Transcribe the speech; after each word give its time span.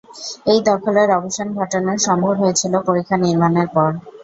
এই 0.45 0.59
দখলের 0.69 1.09
অবসান 1.17 1.47
ঘটানো 1.57 1.91
সম্ভব 2.07 2.35
হয়েছিল 2.41 2.73
পরিখা 2.87 3.15
নির্মাণের 3.19 3.67
পর। 3.75 3.89